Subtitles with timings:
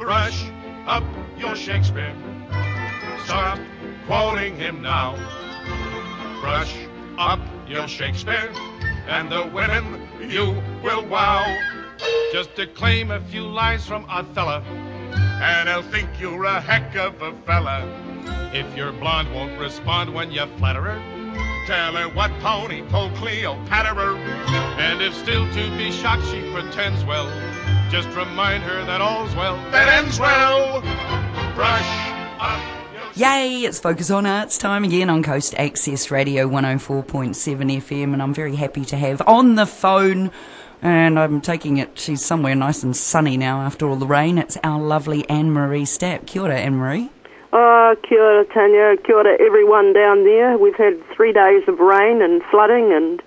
[0.00, 0.46] Brush
[0.86, 1.04] up
[1.36, 2.14] your Shakespeare.
[3.26, 3.58] Stop
[4.06, 5.14] quoting him now.
[6.40, 6.74] Brush
[7.18, 7.38] up
[7.68, 8.50] your Shakespeare,
[9.06, 11.44] and the women you will wow.
[12.32, 17.34] Just declaim a few lines from Othello, and they'll think you're a heck of a
[17.42, 17.86] fella.
[18.54, 24.16] If your blonde won't respond when you flatter her, tell her what pony told Cleopatra.
[24.80, 27.28] And if still to be shocked she pretends well,
[27.90, 30.80] just remind her that all's well that ends well.
[31.54, 33.16] Brush up.
[33.16, 38.32] Yay, it's Focus on Arts time again on Coast Access Radio 104.7 FM, and I'm
[38.32, 40.30] very happy to have on the phone,
[40.80, 44.38] and I'm taking it, she's somewhere nice and sunny now after all the rain.
[44.38, 46.26] It's our lovely Ann-Marie Stapp.
[46.26, 47.10] Kia ora, Ann-Marie.
[47.52, 48.96] Oh, kia ora, Tanya.
[49.04, 50.56] Kia ora, everyone down there.
[50.56, 53.20] We've had three days of rain and flooding and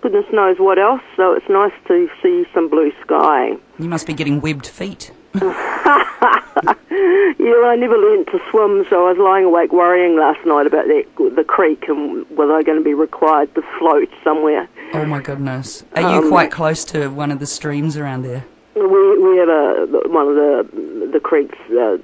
[0.00, 3.56] goodness knows what else, so it's nice to see some blue sky.
[3.78, 5.10] You must be getting webbed feet.
[7.38, 10.86] Yeah, I never learnt to swim, so I was lying awake worrying last night about
[10.88, 11.04] that,
[11.36, 14.68] the creek and whether I'm going to be required to float somewhere.
[14.92, 15.84] Oh my goodness.
[15.94, 18.44] Are you Um, quite close to one of the streams around there?
[18.74, 21.56] We we have a one of the the creeks.
[21.70, 21.98] Uh,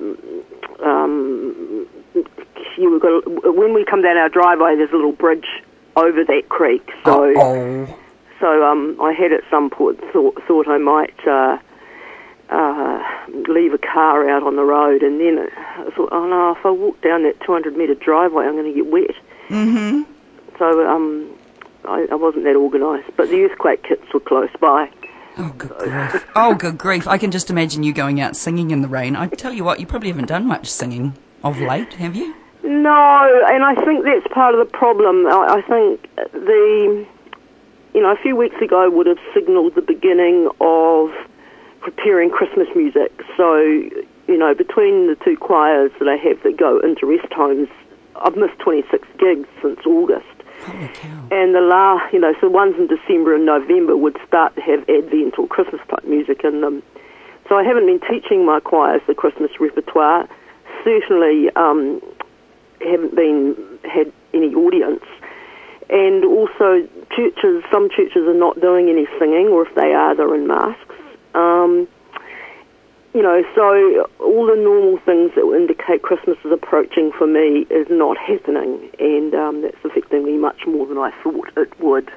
[0.88, 1.86] um,
[2.76, 5.48] you got when we come down our driveway, there's a little bridge
[5.96, 6.88] over that creek.
[7.04, 7.98] So oh.
[8.40, 11.58] so um, I had at some point thought thought I might uh,
[12.50, 13.02] uh,
[13.48, 16.70] leave a car out on the road, and then I thought, oh no, if I
[16.70, 19.14] walk down that 200 metre driveway, I'm going to get wet.
[19.48, 20.02] Mm-hmm.
[20.58, 21.30] So um,
[21.84, 24.90] I, I wasn't that organised, but the earthquake kits were close by.
[25.36, 26.26] Oh, good grief.
[26.36, 27.08] Oh, good grief.
[27.08, 29.16] I can just imagine you going out singing in the rain.
[29.16, 32.34] I tell you what, you probably haven't done much singing of late, have you?
[32.64, 35.26] No, and I think that's part of the problem.
[35.26, 37.06] I, I think the,
[37.92, 41.10] you know, a few weeks ago would have signalled the beginning of
[41.82, 43.12] preparing Christmas music.
[43.36, 47.68] So, you know, between the two choirs that I have that go into rest homes,
[48.16, 50.24] I've missed 26 gigs since August.
[51.30, 54.88] And the last, you know, so ones in December and November would start to have
[54.88, 56.82] Advent or Christmas type music in them.
[57.48, 60.26] So I haven't been teaching my choirs the Christmas repertoire.
[60.82, 62.00] Certainly um,
[62.84, 65.04] haven't been had any audience.
[65.90, 70.34] And also churches, some churches are not doing any singing, or if they are, they're
[70.34, 70.94] in masks.
[71.34, 71.88] Um,
[73.14, 77.64] you know, so all the normal things that would indicate Christmas is approaching for me
[77.70, 82.10] is not happening, and um, that's affecting me much more than I thought it would.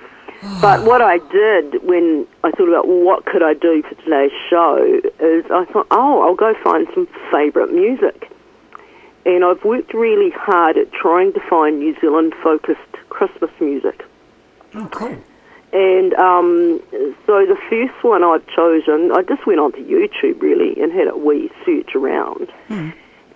[0.60, 5.00] but what I did when I thought about what could I do for today's show
[5.18, 8.30] is I thought, oh, I'll go find some favourite music.
[9.26, 14.04] And I've worked really hard at trying to find New Zealand focused Christmas music.
[14.74, 15.16] Oh, cool.
[15.72, 16.80] And um,
[17.26, 21.16] so the first one I've chosen, I just went onto YouTube really and had a
[21.16, 22.52] wee search around.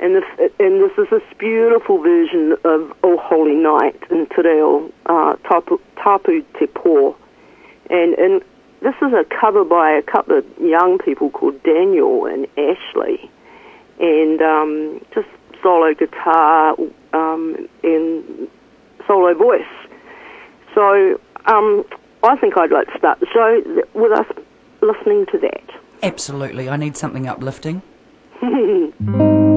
[0.01, 0.25] And this,
[0.61, 5.81] and this is this beautiful version of Oh Holy Night in Te Reo, uh, Tapu,
[5.97, 7.17] Tapu Te Po.
[7.91, 8.43] And, and
[8.81, 13.29] this is a cover by a couple of young people called Daniel and Ashley.
[13.99, 15.29] And um, just
[15.63, 16.75] solo guitar
[17.13, 18.49] um, and
[19.07, 19.63] solo voice.
[20.75, 21.85] So um,
[22.23, 24.27] I think I'd like to start the show with us
[24.83, 25.71] listening to that.
[26.03, 26.69] Absolutely.
[26.69, 27.83] I need something uplifting.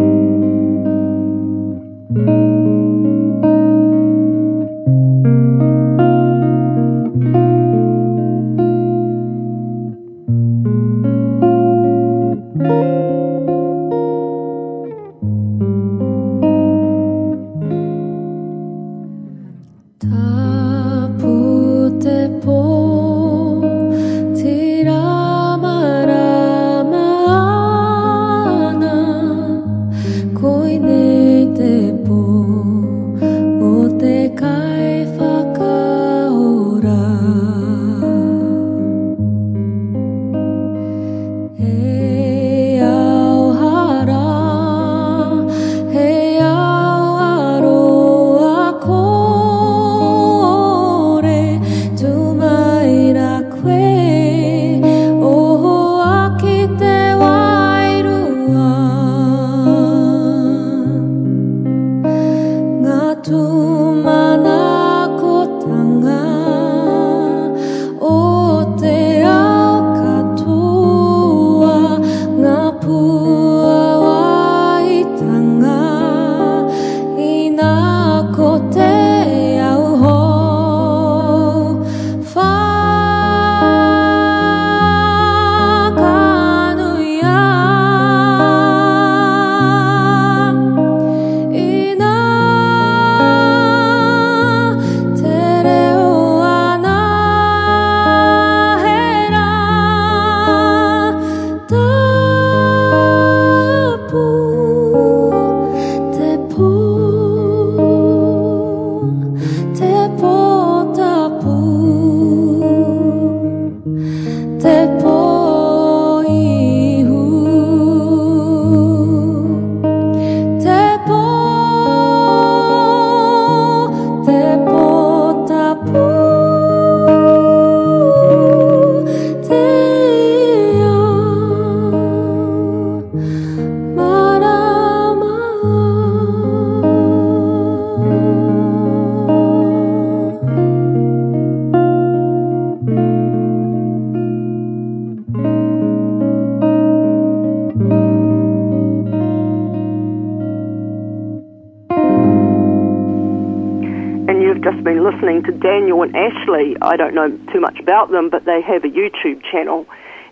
[154.94, 156.76] been listening to Daniel and Ashley.
[156.82, 159.86] I don't know too much about them, but they have a YouTube channel,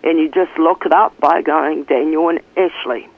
[0.04, 3.08] and you just look it up by going Daniel and Ashley.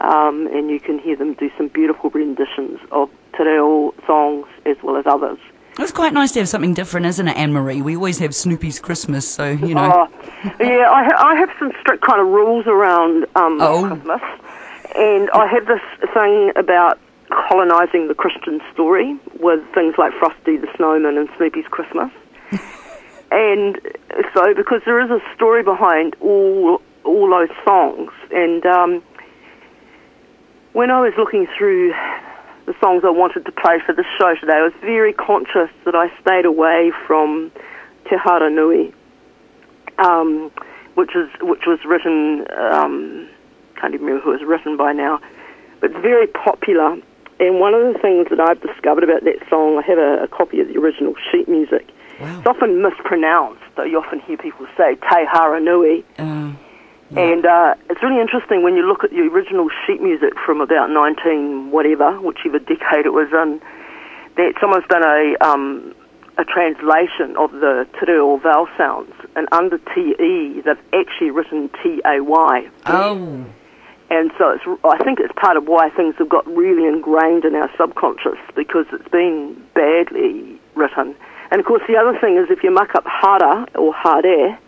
[0.00, 4.76] Um, and you can hear them do some beautiful renditions of Te Reo songs as
[4.82, 5.38] well as others.
[5.78, 7.82] It's quite nice to have something different, isn't it, Ann-Marie?
[7.82, 10.08] We always have Snoopy's Christmas, so you know.
[10.08, 10.30] Oh,
[10.60, 13.86] yeah, I, ha- I have some strict kind of rules around um, Oh.
[13.86, 14.22] Christmas,
[14.96, 15.80] and I have this
[16.14, 16.98] thing about
[17.30, 22.10] colonising the Christian story with things like Frosty the Snowman and Snoopy's Christmas.
[23.30, 23.80] and
[24.34, 29.02] so, because there is a story behind all all those songs, and um,
[30.72, 31.92] when I was looking through
[32.66, 35.94] the songs I wanted to play for the show today, I was very conscious that
[35.94, 37.50] I stayed away from
[38.08, 38.92] Te Hara Nui,
[39.98, 40.50] um,
[40.94, 42.46] which is which was written.
[42.56, 43.28] Um,
[43.80, 45.20] can't even remember who it was written by now,
[45.80, 46.96] but it's very popular.
[47.40, 50.28] And one of the things that I've discovered about that song, I have a, a
[50.28, 51.88] copy of the original sheet music.
[52.20, 56.04] It's often mispronounced, though you often hear people say Te Hara Nui.
[56.18, 56.52] Uh,
[57.16, 60.90] And uh, it's really interesting when you look at the original sheet music from about
[60.90, 63.60] 19 whatever, whichever decade it was in,
[64.36, 65.94] that someone's done a um,
[66.38, 72.68] a translation of the te reo vowel sounds, and under TE they've actually written T-A-Y.
[72.86, 73.44] oh,
[74.10, 77.54] And so it's, I think it's part of why things have got really ingrained in
[77.54, 81.14] our subconscious because it's been badly written.
[81.52, 84.58] And of course, the other thing is if you muck up hara or hare,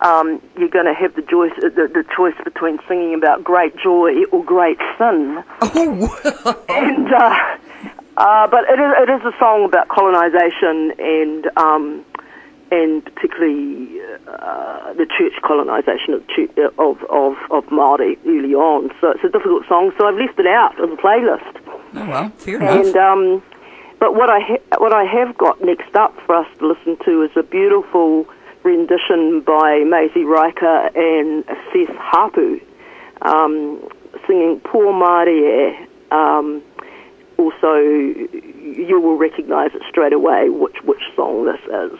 [0.00, 4.24] um, you're going to have the choice, the, the choice between singing about great joy
[4.32, 5.44] or great sin.
[5.62, 7.38] oh, And uh,
[8.16, 12.04] uh, but it is, it is a song about colonisation and um,
[12.72, 16.48] and particularly uh, the church colonisation of, chu-
[16.78, 18.90] of of of Maori early on.
[19.00, 19.92] So it's a difficult song.
[19.98, 21.54] So I've left it out of the playlist.
[21.94, 22.86] oh well, fair enough.
[22.86, 23.42] And um,
[24.00, 27.22] but what I ha- what I have got next up for us to listen to
[27.22, 28.26] is a beautiful
[28.64, 32.62] rendition by Maisey Rika and Seth Haapu,
[33.20, 33.86] um,
[34.26, 35.86] singing Pō Mārie.
[36.10, 36.62] Um,
[37.38, 41.98] also, you will recognise it straight away which which song this is.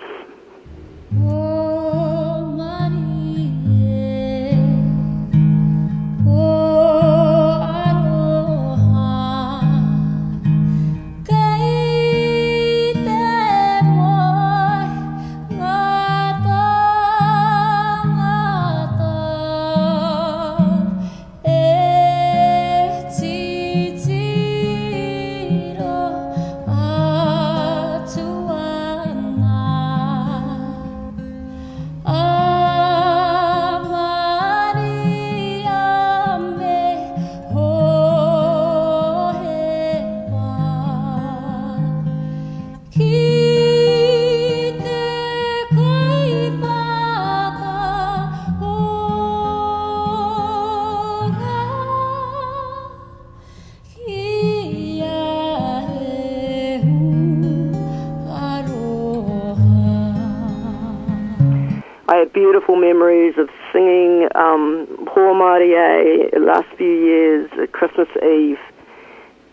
[65.65, 68.59] Last few years Christmas Eve,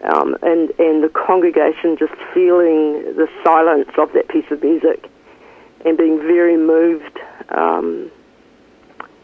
[0.04, 5.10] um, and and the congregation just feeling the silence of that piece of music,
[5.86, 8.12] and being very moved um,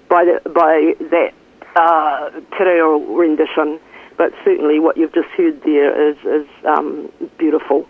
[0.10, 1.34] by the, by that
[1.76, 3.80] uh, te reo rendition.
[4.18, 7.88] But certainly, what you've just heard there is is um, beautiful.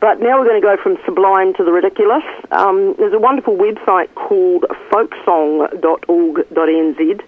[0.00, 2.24] But now we're going to go from sublime to the ridiculous.
[2.52, 7.22] Um, there's a wonderful website called folksong.org.nz.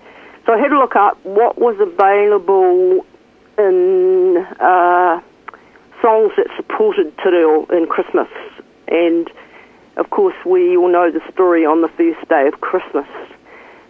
[0.46, 3.04] So I had to look up what was available
[3.58, 5.20] in uh,
[6.00, 8.28] songs that supported Te Reo in Christmas.
[8.86, 9.28] And
[9.96, 13.08] of course, we all know the story on the first day of Christmas.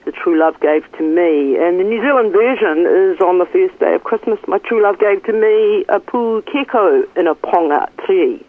[0.06, 1.60] The true love gave to me.
[1.60, 4.38] And the New Zealand version is on the first day of Christmas.
[4.48, 8.40] My true love gave to me a pukeko in a ponga tree.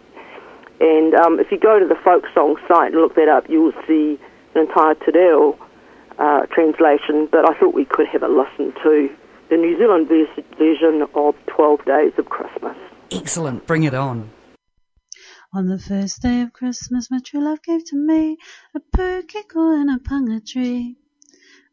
[0.79, 3.63] And um, if you go to the folk song site and look that up, you
[3.63, 4.17] will see
[4.55, 5.57] an entire Te Reo
[6.19, 7.27] uh, translation.
[7.31, 9.09] But I thought we could have a listen to
[9.49, 12.75] the New Zealand vers- version of 12 Days of Christmas.
[13.11, 14.31] Excellent, bring it on.
[15.53, 18.37] On the first day of Christmas, my true love gave to me
[18.75, 20.97] a pukeko and a ponga tree.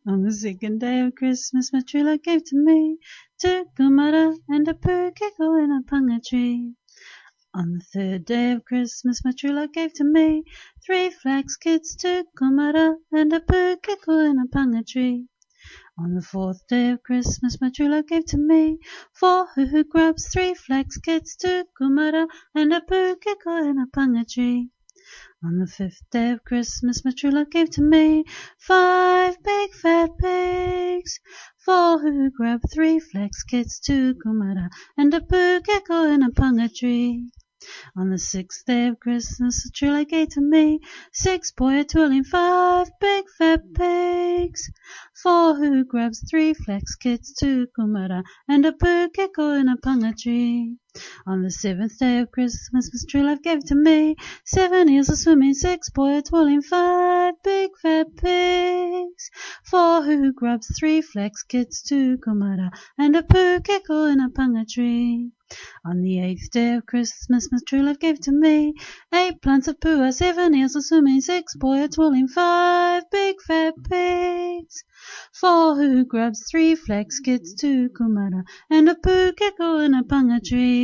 [0.07, 2.99] On the second day of Christmas, my true love gave to me
[3.41, 6.75] two kumara and a pukeko and a ponga tree.
[7.57, 10.43] On the third day of Christmas, my true love gave to me
[10.85, 15.29] three flax kids, two kumara and a pukeko and a tree.
[15.97, 18.81] On the fourth day of Christmas, my true love gave to me
[19.13, 24.71] four huhu grubs, three flax kids, two kumara, and a pukeko and a tree.
[25.45, 28.25] On the fifth day of Christmas, my true love gave to me
[28.59, 31.21] five big fat pigs,
[31.59, 37.31] four huhu grub, three flax kids, two kumara, and a pukeko and a tree.
[37.97, 40.81] On the sixth day of Christmas, the true love gave to me
[41.13, 44.71] six poi twirling, five big fat pigs,
[45.23, 50.77] four huhu grubs, three flax kids, two kumara, and a pukeko in a ponga tree.
[51.27, 55.17] On the seventh day of Christmas, Miss True Love gave to me seven eels a
[55.17, 59.31] swimming, six poi a twirling, five big fat pigs,
[59.65, 64.69] four huhu grubs, three flax kids, two kumara, and a poo pukeko and a ponga
[64.69, 65.31] tree.
[65.85, 68.75] On the eighth day of Christmas, Miss True Love gave to me
[69.15, 73.75] eight plants of paua, seven eels a swimming, six poi a twirling, five big fat
[73.89, 74.85] pigs,
[75.33, 80.39] four huhu grubs, three flax kids, two kumara, and a poo pukeko and a ponga
[80.45, 80.84] tree.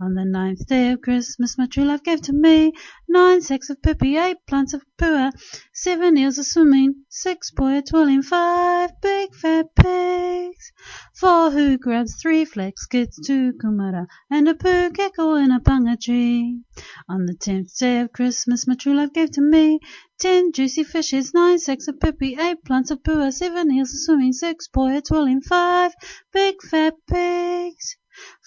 [0.00, 2.72] On the ninth day of Christmas, my true love gave to me
[3.08, 5.32] nine sacks of pipi, eight plants of paua,
[5.72, 10.70] seven eels a swimming, six poi a twirling, five big fat pigs,
[11.12, 16.60] four huhu grubs, three flax kids, two kumara, and a pukeko in a ponga tree.
[17.08, 19.80] On the tenth day of Christmas, my true love gave to me
[20.20, 24.32] ten juicy fishes, nine sacks of pipi, eight plants of paua, seven eels a swimming,
[24.32, 25.92] six poi a twirling, five
[26.32, 27.96] big fat pigs.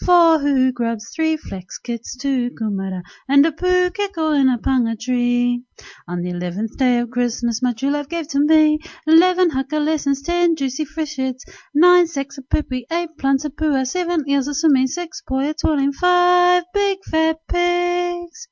[0.06, 5.64] Four huhu grubs, three flax kits, two kumara, and a pukeko in a ponga tree.
[6.08, 10.22] On the eleventh day of Christmas, my true love gave to me eleven haka lessons,
[10.22, 11.44] ten juicy fishes,
[11.76, 15.54] nine sacks of pipi, eight plants of paua, seven eels a swimming, six poi a
[15.54, 18.48] twirling, five big fat pigs,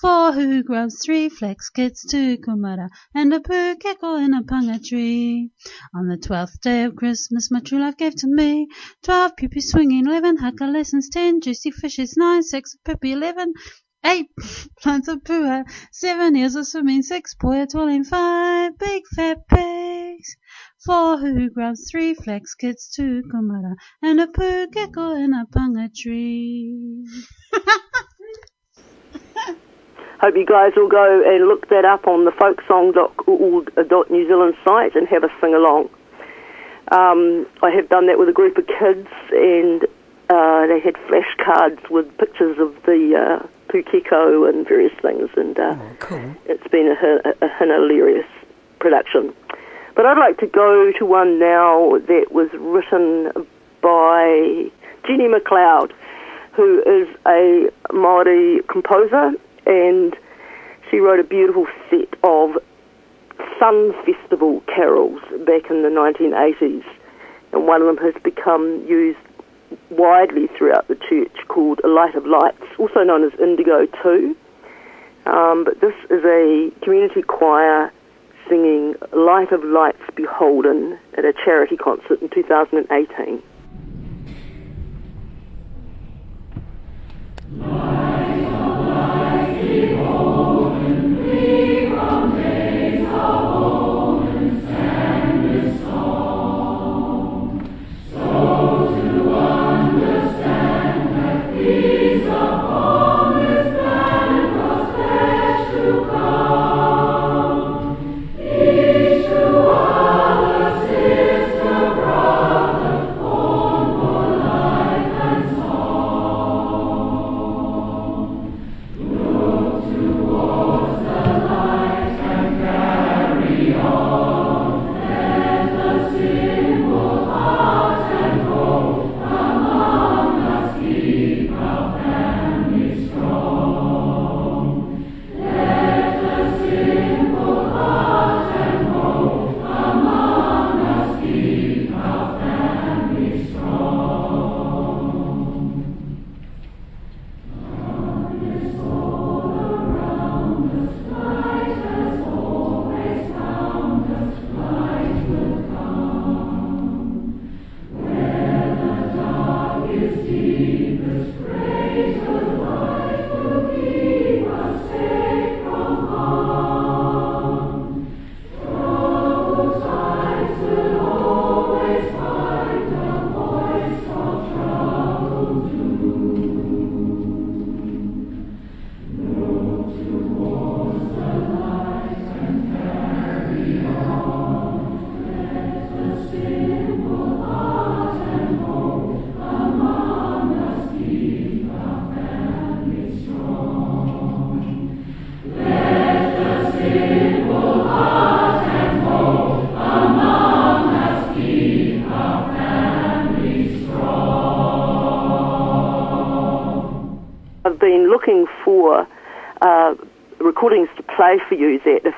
[0.00, 5.50] four huhu grubs, three flax kits, two kumara, and a pukeko in a ponga tree.
[5.94, 8.68] On the twelfth day of Christmas, my true love gave to me
[9.02, 13.52] twelve piupiu swinging, eleven haka lessons, ten juicy fishes, nine sacks of pipi, eleven
[14.04, 14.28] eight
[14.80, 20.36] plants of paua, seven eels of swimming, six poi a twirling, five big fat pigs,
[20.84, 27.06] four huhu grubs, three flax kids, two kumara, and a pukeko in a ponga tree.
[30.20, 35.08] Hope you guys will go and look that up on the folksong.org.new Zealand site and
[35.08, 35.88] have a sing along.
[36.92, 39.82] Um, I have done that with a group of kids, and
[40.30, 45.76] uh, they had flashcards with pictures of the uh, pukeko and various things, and uh,
[45.78, 46.34] Oh, cool.
[46.46, 48.26] it's been a, a, a hilarious
[48.78, 49.34] production.
[49.94, 53.30] But I'd like to go to one now that was written
[53.82, 54.70] by
[55.06, 55.92] Jeannie McLeod,
[56.54, 59.32] who is a Maori composer,
[59.66, 60.16] and
[60.90, 62.56] she wrote a beautiful set of
[63.58, 66.84] Sun Festival carols back in the 1980s,
[67.52, 69.18] and one of them has become used
[69.92, 74.36] widely throughout the church called A Light of Lights, also known as Indigo 2.
[75.26, 77.92] Um, but this is a community choir
[78.48, 83.42] singing Light of Lights Beholden at a charity concert in 2018.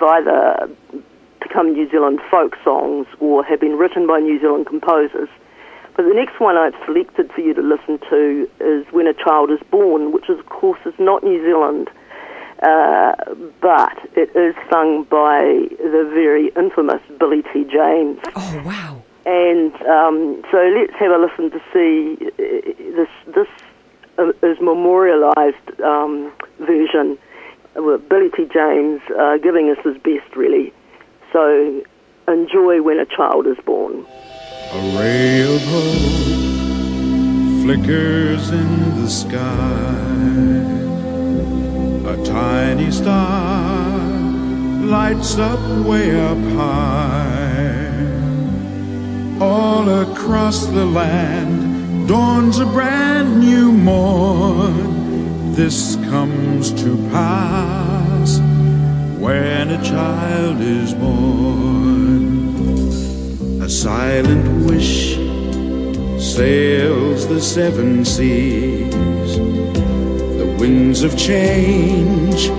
[0.04, 0.68] Either
[1.40, 5.28] become New Zealand folk songs or have been written by New Zealand composers.
[5.96, 9.50] But the next one I've selected for you to listen to is When a Child
[9.50, 11.88] is Born, which is, of course is not New Zealand,
[12.62, 13.14] uh,
[13.60, 17.64] but it is sung by the very infamous Billy T.
[17.64, 18.18] James.
[18.34, 19.02] Oh, wow.
[19.26, 23.08] And um, so let's have a listen to see uh, this.
[23.34, 23.48] This
[24.18, 27.18] uh, is memorialised um, version
[27.74, 28.46] Billy T.
[28.52, 30.72] James uh, giving us his best, really.
[31.32, 31.82] So
[32.28, 34.06] enjoy when a child is born.
[34.72, 36.44] A ray of hope
[37.64, 39.94] flickers in the sky.
[42.06, 43.98] A tiny star
[44.84, 47.84] lights up way up high.
[49.40, 54.93] All across the land dawns a brand new morn.
[55.54, 58.40] This comes to pass
[59.20, 62.48] when a child is born.
[63.62, 65.14] A silent wish
[66.18, 68.96] sails the seven seas.
[69.36, 72.50] The winds of change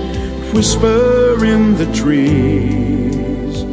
[0.53, 3.63] whisper in the trees.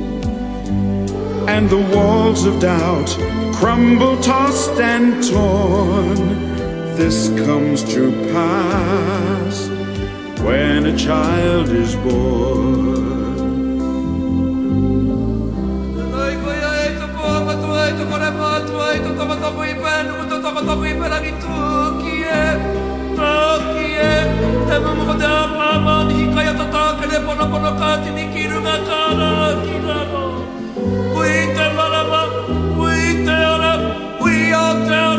[1.47, 3.17] And the walls of doubt
[3.55, 6.52] crumble, tossed and torn.
[6.97, 9.69] This comes to pass
[10.41, 13.03] when a child is born.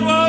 [0.05, 0.22] A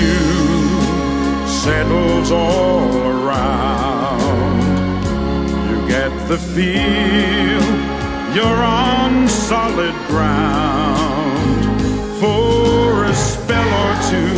[0.00, 4.60] hue settles all around.
[5.68, 7.64] You get the feel
[8.36, 11.80] you're on solid ground.
[12.20, 14.36] For a spell or two,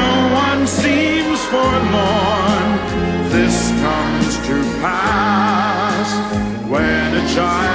[0.00, 0.12] no
[0.46, 2.68] one seems forlorn.
[3.36, 6.08] This comes to pass
[6.70, 7.71] when a child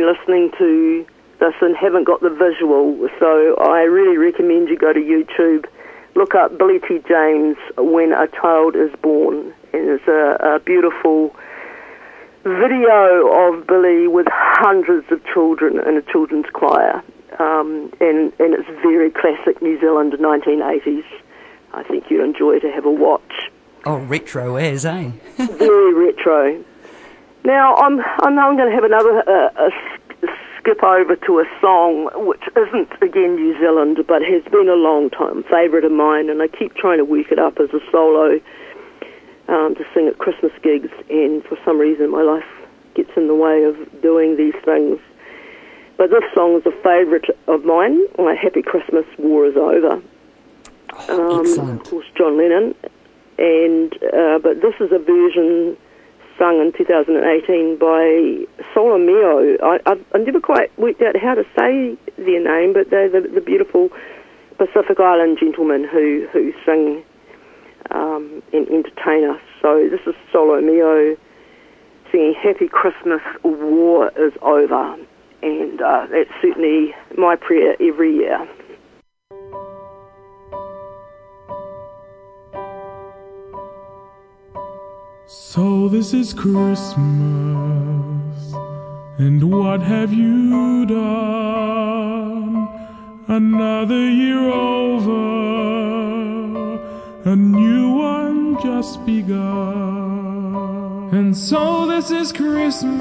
[0.00, 1.06] been listening to
[1.40, 5.66] this and haven't got the visual, so I really recommend you go to YouTube,
[6.14, 7.00] look up Billy T.
[7.08, 11.34] James when a child is born, and it's a, a beautiful
[12.44, 17.02] video of Billy with hundreds of children in a children's choir,
[17.38, 21.04] um, and and it's very classic New Zealand 1980s.
[21.72, 23.50] I think you'd enjoy to have a watch
[23.84, 25.10] Oh, retro as, eh?
[25.36, 26.62] very retro.
[27.44, 29.70] Now I'm I know I'm going to have another uh,
[30.58, 35.10] skip over to a song which isn't again New Zealand, but has been a long
[35.10, 38.40] time favourite of mine, and I keep trying to work it up as a solo
[39.48, 42.44] um, to sing at Christmas gigs, and for some reason my life
[42.94, 44.98] gets in the way of doing these things.
[45.96, 48.06] But this song is a favourite of mine.
[48.18, 50.02] My Happy Christmas War is over.
[51.08, 52.74] Um, of course, John Lennon,
[53.38, 55.76] and uh, but this is a version
[56.40, 59.58] sung in 2018 by Sol3 Mio.
[59.62, 63.28] I, I've, I've never quite worked out how to say their name, but they're the,
[63.28, 63.90] the beautiful
[64.56, 67.04] Pacific Island gentlemen who who sing
[67.90, 69.40] um, and entertain us.
[69.60, 71.16] So this is Sol3 Mio
[72.10, 74.96] singing "Happy Christmas, War is Over,"
[75.42, 78.48] and uh, that's certainly my prayer every year.
[85.60, 87.04] So this is Christmas,
[89.18, 92.66] and what have you done?
[93.28, 95.20] Another year over,
[97.30, 100.54] and just begun.
[101.12, 102.94] And so this is Christmas.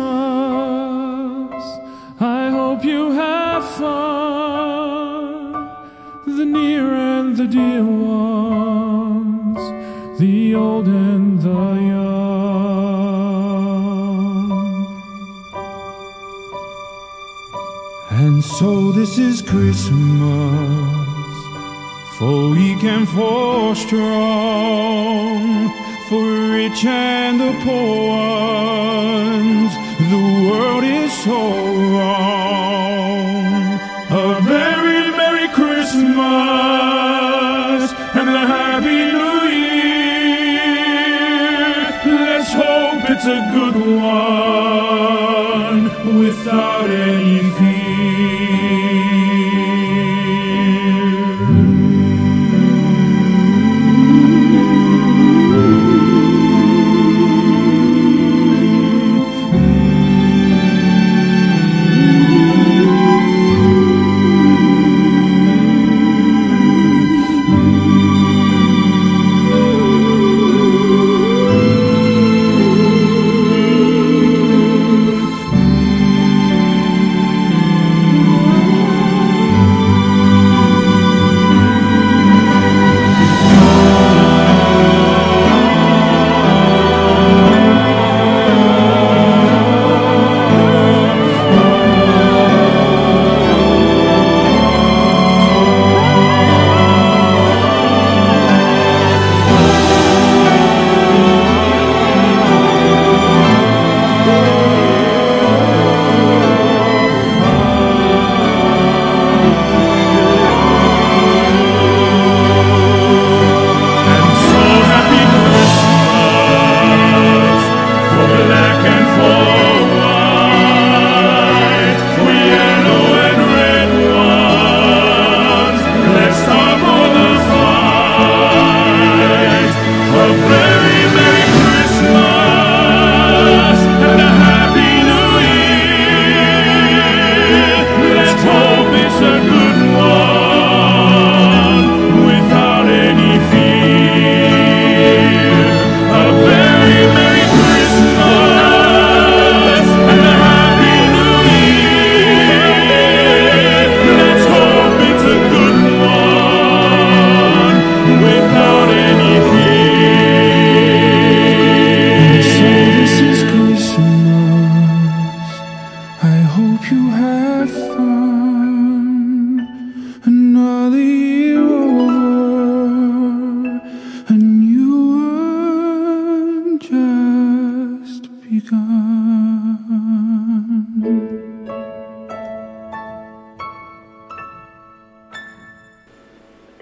[2.20, 5.54] I hope you have fun.
[6.26, 9.62] The near and the dear ones,
[10.20, 11.29] the old and
[18.58, 19.90] so this is Christmas
[22.18, 25.70] for weak and for strong,
[26.10, 26.24] for
[26.58, 29.74] rich and the poor ones.
[30.10, 31.38] The world is so
[31.94, 32.39] wrong.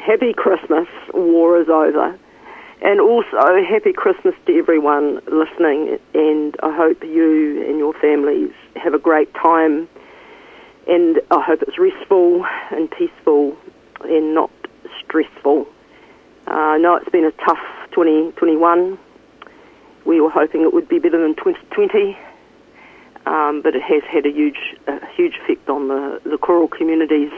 [0.07, 2.17] Happy Christmas, war is over.
[2.81, 5.99] And also, happy Christmas to everyone listening.
[6.13, 9.89] And I hope you and your families have a great time.
[10.87, 13.57] And I hope it's restful and peaceful
[14.05, 14.49] and not
[15.03, 15.67] stressful.
[16.47, 17.59] Uh, I know it's been a tough
[17.91, 18.97] 2021.
[20.05, 22.17] We were hoping it would be better than 2020.
[23.25, 27.33] Um, but it has had a huge, a huge effect on the, the choral communities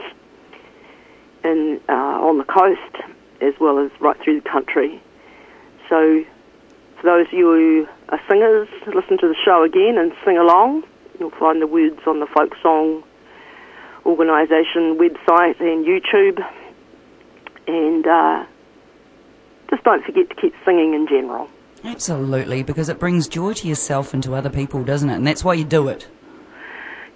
[1.44, 5.02] in, uh, on the coast as well as right through the country.
[5.88, 6.24] So,
[7.00, 10.84] for those of you who are singers, listen to the show again and sing along.
[11.18, 13.02] You'll find the words on the Folk Song
[14.04, 16.44] Organisation website and YouTube.
[17.66, 18.44] And uh,
[19.70, 21.48] just don't forget to keep singing in general.
[21.84, 25.14] Absolutely, because it brings joy to yourself and to other people, doesn't it?
[25.14, 26.08] And that's why you do it.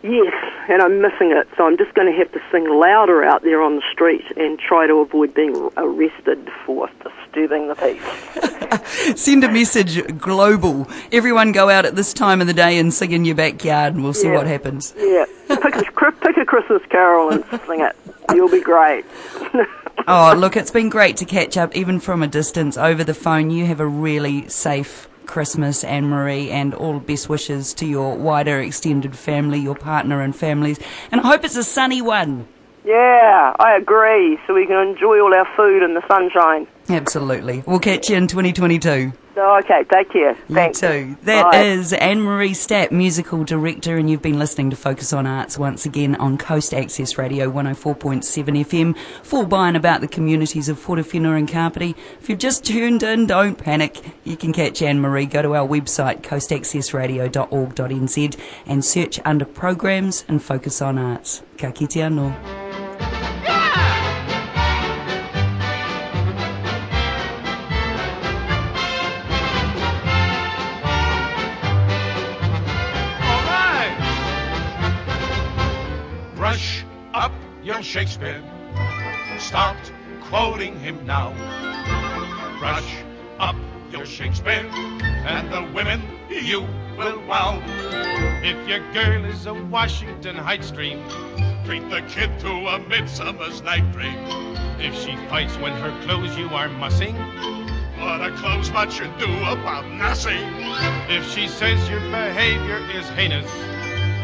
[0.02, 0.32] Yes,
[0.68, 3.62] and I'm missing it, so I'm just going to have to sing louder out there
[3.62, 9.16] on the street and try to avoid being arrested for disturbing the peace.
[9.20, 10.88] Send a message global.
[11.12, 14.02] Everyone go out at this time of the day and sing in your backyard, and
[14.02, 14.34] we'll see Yeah.
[14.36, 14.94] what happens.
[14.96, 17.94] Yeah, pick a, pick a Christmas carol and sing it.
[18.34, 19.04] You'll be great.
[20.06, 23.48] Oh, look, it's been great to catch up, even from a distance over the phone.
[23.50, 29.16] You have a really safe Christmas, Ann-Marie, and all best wishes to your wider extended
[29.16, 30.78] family, your partner and families.
[31.10, 32.46] And I hope it's a sunny one.
[32.84, 34.38] yeah, I agree.
[34.46, 36.66] So we can enjoy all our food in the sunshine.
[36.88, 37.62] Absolutely.
[37.66, 39.12] We'll catch you in 2022.
[39.36, 40.36] Oh, okay, take care.
[40.48, 40.78] You Thanks.
[40.80, 41.16] too.
[41.24, 41.62] That Bye.
[41.62, 46.14] is Ann-Marie Stapp, musical director, and you've been listening to Focus on Arts once again
[46.16, 48.22] on Coast Access Radio 104.7
[48.64, 51.96] FM for by and about the communities of Horowhenua and Kapiti.
[52.20, 53.98] If you've just tuned in, don't panic.
[54.22, 55.26] You can catch Ann-Marie.
[55.26, 61.42] Go to our website, coastaccessradio.org.nz, and search under programs and Focus on Arts.
[61.58, 62.63] Ka kite anō.
[86.44, 86.60] You
[86.98, 87.62] will wow.
[88.42, 91.02] If your girl is a Washington Heights dream,
[91.64, 94.18] treat the kid to a Midsummer's Night Dream.
[94.78, 97.16] If she fights when her clothes you are mussing,
[97.98, 100.44] what a clothes much you do about nothing.
[101.08, 103.50] If she says your behavior is heinous,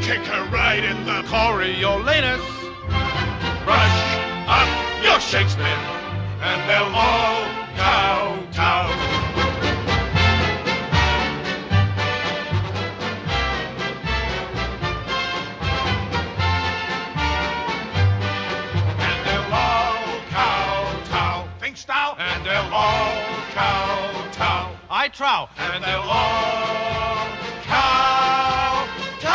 [0.04, 2.44] kick her right in the Coriolanus.
[3.64, 5.64] Brush up your Shakespeare,
[6.42, 9.49] and they'll all kowtow.
[25.12, 25.48] Trow.
[25.56, 27.28] And they'll all
[27.64, 29.30] kowtow.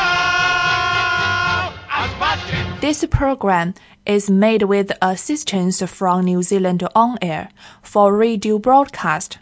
[1.92, 2.82] As.
[2.82, 3.74] This program
[4.06, 7.50] is made with assistance from New Zealand On Air
[7.82, 9.40] for radio broadcast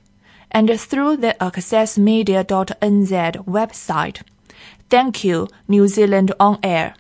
[0.51, 4.21] and through the accessmedia.nz website.
[4.89, 6.95] Thank you, New Zealand On Air.